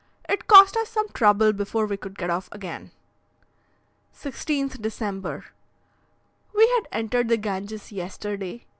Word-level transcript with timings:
It 0.27 0.47
cost 0.47 0.75
us 0.77 0.89
some 0.89 1.09
trouble 1.09 1.53
before 1.53 1.85
we 1.85 1.95
could 1.95 2.17
get 2.17 2.31
off 2.31 2.49
again. 2.51 2.89
16th 4.15 4.81
December. 4.81 5.45
We 6.55 6.67
had 6.69 6.87
entered 6.91 7.27
the 7.27 7.37
Ganges 7.37 7.91
yesterday. 7.91 8.65